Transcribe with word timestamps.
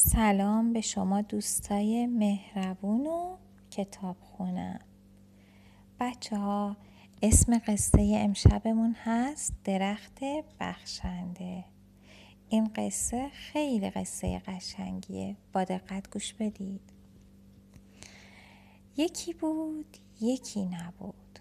سلام 0.00 0.72
به 0.72 0.80
شما 0.80 1.20
دوستای 1.22 2.06
مهربون 2.06 3.06
و 3.06 3.36
کتاب 3.70 4.16
خونم 4.20 4.80
بچه 6.00 6.36
ها 6.36 6.76
اسم 7.22 7.58
قصه 7.58 8.12
امشبمون 8.16 8.96
هست 9.04 9.54
درخت 9.64 10.18
بخشنده. 10.60 11.64
این 12.48 12.70
قصه 12.74 13.28
خیلی 13.28 13.90
قصه 13.90 14.38
قشنگیه. 14.38 15.36
با 15.52 15.64
دقت 15.64 16.10
گوش 16.10 16.34
بدید. 16.34 16.92
یکی 18.96 19.32
بود 19.32 19.96
یکی 20.20 20.64
نبود. 20.64 21.38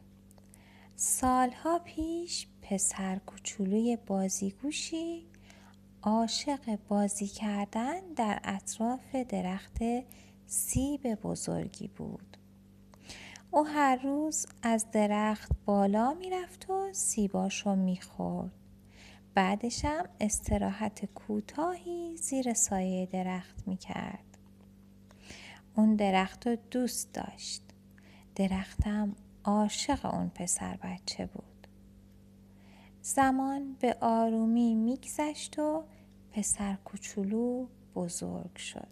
سالها 0.96 1.80
پیش 1.80 2.48
پسر 2.62 3.20
کوچولوی 3.26 3.98
بازیگوشی 4.08 5.26
عاشق 6.08 6.80
بازی 6.88 7.28
کردن 7.28 8.00
در 8.16 8.40
اطراف 8.44 9.16
درخت 9.16 9.78
سیب 10.46 11.16
بزرگی 11.16 11.88
بود. 11.88 12.38
او 13.52 13.68
هر 13.68 13.96
روز 13.96 14.46
از 14.64 14.92
درخت 14.92 15.52
بالا 15.66 16.14
می‌رفت 16.14 16.70
و 16.70 16.94
سیباشو 16.94 17.76
می‌خورد. 17.76 18.52
بعدش 19.34 19.86
هم 19.86 20.06
استراحت 20.20 21.06
کوتاهی 21.06 22.18
زیر 22.18 22.54
سایه 22.54 23.06
درخت 23.06 23.68
می‌کرد. 23.68 24.38
اون 25.76 25.96
درخت 25.96 26.48
رو 26.48 26.58
دوست 26.72 27.14
داشت. 27.14 27.64
درختم 28.36 29.16
عاشق 29.44 30.14
اون 30.16 30.30
پسر 30.30 30.78
بچه 30.84 31.26
بود. 31.26 31.68
زمان 33.02 33.76
به 33.80 33.98
آرومی 34.02 34.76
میگذشت 34.76 35.60
و 35.60 35.84
پسر 36.32 36.76
کوچولو 36.86 37.68
بزرگ 37.96 38.56
شد 38.56 38.88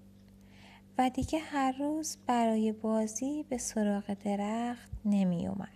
و 0.97 1.09
دیگه 1.09 1.39
هر 1.39 1.71
روز 1.71 2.17
برای 2.27 2.71
بازی 2.71 3.43
به 3.49 3.57
سراغ 3.57 4.13
درخت 4.13 4.91
نمی 5.05 5.47
اومد. 5.47 5.69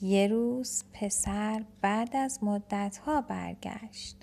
یه 0.00 0.26
روز 0.26 0.84
پسر 0.92 1.64
بعد 1.80 2.16
از 2.16 2.44
مدتها 2.44 3.20
برگشت 3.20 4.16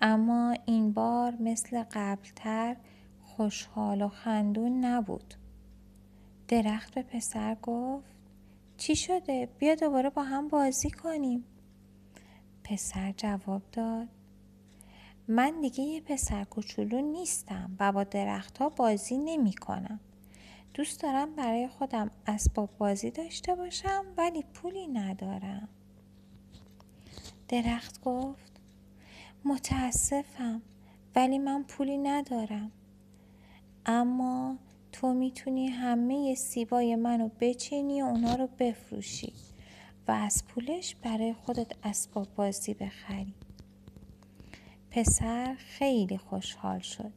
اما 0.00 0.54
این 0.66 0.92
بار 0.92 1.34
مثل 1.40 1.84
قبلتر 1.92 2.76
خوشحال 3.22 4.02
و 4.02 4.08
خندون 4.08 4.84
نبود. 4.84 5.34
درخت 6.48 6.94
به 6.94 7.02
پسر 7.02 7.56
گفت 7.62 8.16
چی 8.76 8.96
شده؟ 8.96 9.48
بیا 9.58 9.74
دوباره 9.74 10.10
با 10.10 10.22
هم 10.22 10.48
بازی 10.48 10.90
کنیم. 10.90 11.44
پسر 12.68 13.14
جواب 13.16 13.62
داد 13.72 14.08
من 15.28 15.60
دیگه 15.60 15.84
یه 15.84 16.00
پسر 16.00 16.44
کوچولو 16.44 17.00
نیستم 17.00 17.76
و 17.80 17.92
با 17.92 18.04
درختها 18.04 18.68
بازی 18.68 19.18
نمی 19.18 19.52
کنم. 19.52 20.00
دوست 20.74 21.02
دارم 21.02 21.34
برای 21.34 21.68
خودم 21.68 22.10
اسباب 22.26 22.70
بازی 22.78 23.10
داشته 23.10 23.54
باشم 23.54 24.04
ولی 24.16 24.42
پولی 24.42 24.86
ندارم. 24.86 25.68
درخت 27.48 28.00
گفت 28.00 28.60
متاسفم 29.44 30.62
ولی 31.16 31.38
من 31.38 31.62
پولی 31.62 31.98
ندارم. 31.98 32.70
اما 33.86 34.56
تو 34.92 35.14
می‌تونی 35.14 35.66
همه 35.66 36.34
سیبای 36.34 36.96
منو 36.96 37.30
بچینی 37.40 38.02
و 38.02 38.04
اونا 38.04 38.34
رو 38.34 38.48
بفروشی. 38.58 39.32
و 40.08 40.12
از 40.12 40.44
پولش 40.46 40.94
برای 40.94 41.34
خودت 41.34 41.72
اسباب 41.82 42.28
بازی 42.36 42.74
بخری. 42.74 43.34
پسر 44.90 45.54
خیلی 45.54 46.18
خوشحال 46.18 46.78
شد 46.78 47.12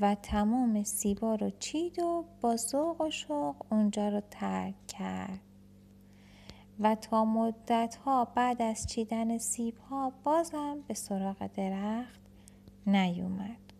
و 0.00 0.14
تمام 0.14 0.82
سیبا 0.82 1.34
رو 1.34 1.50
چید 1.58 1.98
و 1.98 2.24
با 2.40 2.56
ذوق 2.56 3.00
و 3.00 3.10
شوق 3.10 3.56
اونجا 3.70 4.08
رو 4.08 4.22
ترک 4.30 4.86
کرد. 4.86 5.40
و 6.80 6.94
تا 6.94 7.24
مدت 7.24 7.96
ها 8.04 8.24
بعد 8.24 8.62
از 8.62 8.86
چیدن 8.86 9.38
سیب 9.38 9.76
ها 9.78 10.12
بازم 10.24 10.76
به 10.88 10.94
سراغ 10.94 11.46
درخت 11.46 12.20
نیومد. 12.86 13.72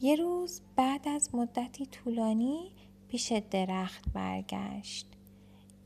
یه 0.00 0.16
روز 0.16 0.60
بعد 0.76 1.08
از 1.08 1.34
مدتی 1.34 1.86
طولانی 1.86 2.72
پیش 3.08 3.32
درخت 3.32 4.04
برگشت. 4.12 5.15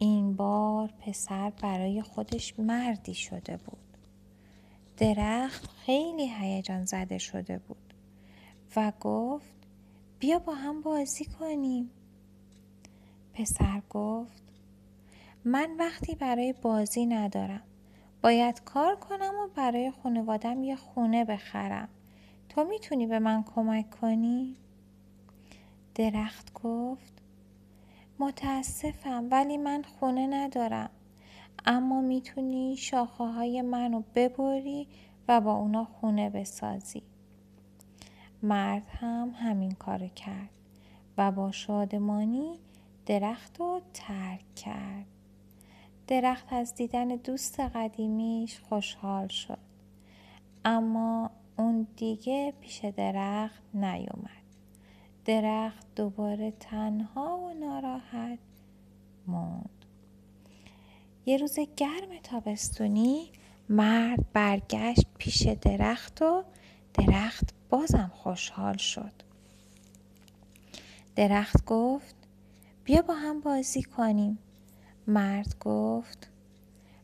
این 0.03 0.37
بار 0.37 0.89
پسر 1.01 1.51
برای 1.51 2.03
خودش 2.03 2.59
مردی 2.59 3.15
شده 3.15 3.57
بود. 3.57 3.97
درخت 4.97 5.67
خیلی 5.67 6.29
هیجان 6.29 6.85
زده 6.85 7.19
شده 7.19 7.59
بود 7.59 7.95
و 8.77 8.93
گفت 9.01 9.55
بیا 10.19 10.39
با 10.39 10.55
هم 10.55 10.83
بازی 10.83 11.25
کنیم. 11.25 11.91
پسر 13.35 13.83
گفت 13.91 14.43
من 15.45 15.77
وقتی 15.79 16.15
برای 16.15 16.53
بازی 16.53 17.07
ندارم. 17.07 17.63
باید 18.23 18.65
کار 18.65 18.97
کنم 18.97 19.35
و 19.45 19.49
برای 19.55 19.91
خانوادم 20.03 20.65
یه 20.65 20.77
خونه 20.77 21.25
بخرم. 21.25 21.89
تو 22.49 22.65
می‌تونی 22.65 23.07
به 23.07 23.19
من 23.19 23.43
کمک 23.43 23.91
کنی؟ 23.91 24.57
درخت 25.95 26.53
گفت 26.53 27.20
متاسفم 28.21 29.29
ولی 29.31 29.57
من 29.57 29.83
خونه 29.83 30.27
ندارم. 30.27 30.91
اما 31.67 32.01
می‌تونی 32.01 32.77
شاخه 32.77 33.25
های 33.25 33.63
منو 33.63 34.03
ببری 34.15 34.89
و 35.29 35.41
با 35.41 35.53
اونا 35.53 35.85
خونه 35.85 36.31
بسازی. 36.31 37.03
مرد 38.43 38.87
هم 38.87 39.35
همین 39.37 39.71
کار 39.71 40.07
کرد 40.07 40.51
و 41.19 41.33
با 41.33 41.53
شادمانی 41.53 42.59
درخت 43.07 43.61
رو 43.61 43.81
ترک 43.95 44.55
کرد. 44.55 45.07
درخت 46.07 46.53
از 46.53 46.75
دیدن 46.75 47.09
دوست 47.09 47.61
قدیمیش 47.61 48.61
خوشحال 48.61 49.29
شد. 49.29 49.59
اما 50.65 51.31
اون 51.59 51.87
دیگه 51.97 52.55
پیش 52.61 52.85
درخت 52.85 53.63
نیومد. 53.75 54.40
درخت 55.25 55.87
دوباره 55.97 56.51
تنها 56.51 57.39
و 57.39 57.55
ناراحت 57.55 58.39
موند. 59.27 59.85
یه 61.27 61.37
روز 61.37 61.59
گرم 61.77 62.19
تابستونی 62.23 63.31
مرد 63.69 64.33
برگشت 64.33 65.07
پیش 65.19 65.43
درخت 65.43 66.23
و 66.23 66.45
درخت 66.95 67.55
بازم 67.71 68.11
خوشحال 68.15 68.77
شد. 68.77 69.13
درخت 71.17 71.65
گفت 71.65 72.15
بیا 72.85 73.03
با 73.03 73.15
هم 73.15 73.41
بازی 73.41 73.83
کنیم. 73.83 74.39
مرد 75.07 75.57
گفت 75.61 76.31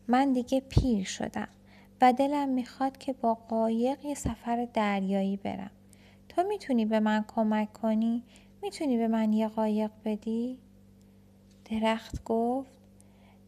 من 0.09 0.33
دیگه 0.33 0.61
پیر 0.61 1.05
شدم 1.05 1.49
و 2.01 2.13
دلم 2.13 2.49
می‌خواد 2.49 2.99
که 2.99 3.13
با 3.13 3.35
قایق 3.35 4.05
یه 4.05 4.15
سفر 4.15 4.69
دریایی 4.75 5.37
برم. 5.37 5.71
تو 6.37 6.43
می‌تونی 6.43 6.85
به 6.85 7.01
من 7.01 7.25
کمک 7.29 7.73
کنی؟ 7.73 8.23
می‌تونی 8.63 8.97
به 8.97 9.09
من 9.09 9.33
یه 9.33 9.49
قایق 9.49 9.91
بدی؟ 10.05 10.59
درخت 11.71 12.25
گفت 12.25 12.71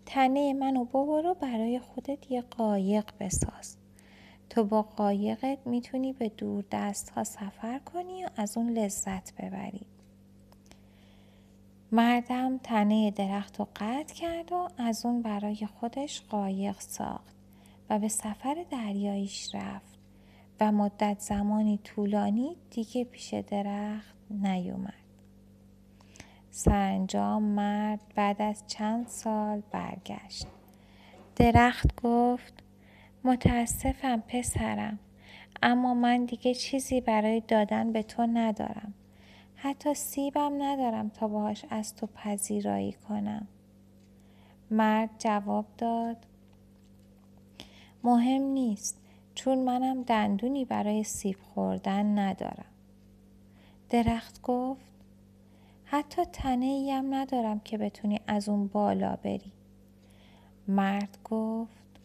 تنه 0.07 0.53
منو 0.53 0.85
ببرو 0.85 1.35
برای 1.35 1.79
خودت 1.79 2.31
یه 2.31 2.43
قایق 2.43 3.05
بساز. 3.21 3.77
تو 4.51 4.65
با 4.65 4.83
قایقت 4.83 5.59
می‌تونی 5.67 6.13
به 6.13 6.29
دور 6.29 6.65
دست 6.71 7.11
ها 7.11 7.25
سفر 7.25 7.79
کنی 7.79 8.25
و 8.25 8.29
از 8.37 8.57
اون 8.57 8.71
لذت 8.71 9.35
ببری. 9.35 9.87
مردم 11.93 12.59
تنه 12.59 13.11
درخت 13.11 13.59
رو 13.59 13.69
قطع 13.77 14.15
کرد 14.15 14.53
و 14.53 14.69
از 14.79 15.07
اون 15.07 15.23
برای 15.23 15.69
خودش 15.81 16.21
قایق 16.21 16.81
ساخت 16.81 17.37
و 17.91 17.99
به 17.99 18.09
سفر 18.09 18.65
دریاییش 18.71 19.55
رفت. 19.55 19.98
و 20.61 20.73
مدت 20.73 21.17
زمانی 21.21 21.79
طولانی 21.85 22.57
دیگه 22.71 23.05
پیش 23.05 23.35
درخت 23.35 24.17
نیومد. 24.31 24.95
سرانجام 26.51 27.43
مرد 27.43 28.01
بعد 28.15 28.43
از 28.43 28.65
چند 28.67 29.07
سال 29.07 29.63
برگشت. 29.71 30.47
درخت 31.37 32.03
گفت 32.03 32.55
متاسفم 33.25 34.21
پسرم 34.29 34.99
اما 35.63 35.95
من 35.95 36.25
دیگه 36.25 36.55
چیزی 36.55 37.01
برای 37.01 37.43
دادن 37.49 37.93
به 37.93 38.03
تو 38.03 38.27
ندارم. 38.27 38.95
حتی 39.55 39.95
سیبم 39.95 40.63
ندارم 40.63 41.09
تا 41.09 41.29
باهاش 41.29 41.65
از 41.71 41.95
تو 41.95 42.07
پذیرایی 42.07 42.93
کنم. 42.93 43.49
مرد 44.71 45.11
جواب 45.19 45.67
داد 45.79 46.17
مهم 48.05 48.43
نیست 48.43 49.08
چون 49.39 49.59
منم 49.59 50.03
دندونی 50.03 50.65
برای 50.65 51.05
سیب 51.05 51.37
خوردن 51.55 52.19
ندارم. 52.19 52.73
درخت 53.91 54.43
گفت 54.43 54.81
حتی 55.85 56.25
تنه 56.25 56.67
ایم 56.67 57.15
ندارم 57.15 57.61
که 57.61 57.79
بتونی 57.79 58.21
از 58.27 58.49
اون 58.49 58.67
بالا 58.67 59.17
بری. 59.17 59.53
مرد 60.69 61.19
گفت 61.25 62.01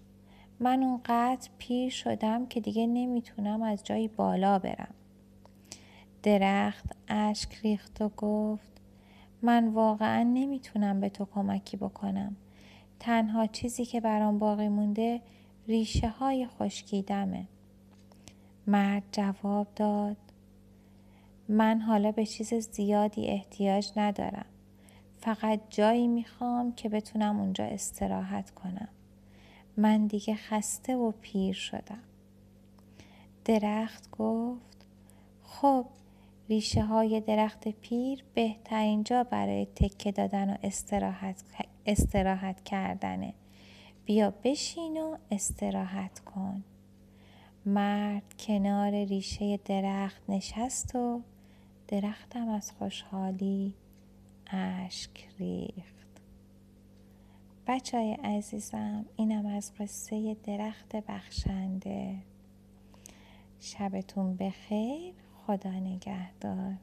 من 0.59 0.83
اونقدر 0.83 1.49
پیر 1.57 1.89
شدم 1.89 2.45
که 2.45 2.59
دیگه 2.59 2.87
نمی‌تونم 2.87 3.61
از 3.61 3.83
جایی 3.83 4.07
بالا 4.07 4.59
برم 4.59 4.93
درخت 6.23 6.85
اشک 7.07 7.55
ریخت 7.63 8.01
و 8.01 8.09
گفت 8.09 8.81
من 9.41 9.67
واقعا 9.67 10.23
نمی‌تونم 10.23 10.99
به 10.99 11.09
تو 11.09 11.25
کمکی 11.25 11.77
بکنم 11.77 12.35
تنها 12.99 13.47
چیزی 13.47 13.85
که 13.85 14.01
برام 14.01 14.39
باقی 14.39 14.67
مونده 14.67 15.21
ریشه 15.67 16.09
های 16.09 16.47
خشکیدمه. 16.47 17.47
مرد 18.67 19.03
جواب 19.11 19.67
داد 19.75 20.17
من 21.49 21.81
حالا 21.81 22.11
به 22.11 22.25
چیز 22.25 22.53
زیادی 22.53 23.27
احتیاج 23.27 23.91
ندارم. 23.97 24.45
فقط 25.19 25.59
جایی 25.69 26.07
می‌خوام 26.07 26.75
که 26.75 26.89
بتونم 26.89 27.39
اونجا 27.39 27.63
استراحت 27.63 28.51
کنم. 28.51 28.87
من 29.77 30.07
دیگه 30.07 30.35
خسته 30.35 30.95
و 30.95 31.11
پیر 31.21 31.53
شدم. 31.53 32.03
درخت 33.45 34.11
گفت 34.11 34.85
خب 35.43 35.85
ریشه 36.49 36.83
های 36.83 37.21
درخت 37.21 37.67
پیر 37.67 38.23
بهترین 38.33 39.03
جا 39.03 39.23
برای 39.23 39.67
تکه 39.75 40.11
دادن 40.11 40.53
و 40.53 40.57
استراحت, 40.63 41.43
استراحت 41.85 42.63
کردنه. 42.63 43.33
بیا 44.05 44.33
بشین 44.43 45.01
و 45.01 45.17
استراحت 45.31 46.19
کن. 46.19 46.63
مرد 47.65 48.35
کنار 48.39 49.05
ریشه 49.05 49.57
درخت 49.65 50.21
نشست 50.29 50.95
و 50.95 51.21
درختم 51.87 52.47
از 52.47 52.71
خوشحالی 52.71 53.73
اشک 54.47 55.27
ریخت. 55.39 56.21
بچه 57.67 57.97
های 57.97 58.13
عزیزم 58.13 59.05
اینم 59.15 59.45
از 59.45 59.71
قصه 59.79 60.37
درخت 60.43 60.95
بخشنده. 60.95 62.15
شبتون 63.59 64.35
بخیر 64.35 65.13
خدا 65.47 65.71
نگهدار. 65.71 66.73